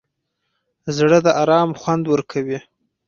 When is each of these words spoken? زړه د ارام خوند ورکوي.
زړه 0.97 1.19
د 1.25 1.27
ارام 1.41 1.69
خوند 1.79 2.03
ورکوي. 2.13 2.59